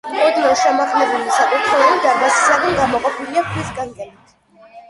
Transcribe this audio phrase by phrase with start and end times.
[0.27, 4.39] ოდნავ შემაღლებული საკურთხეველი დარბაზისაგან გამოყოფილია ქვის კანკელით.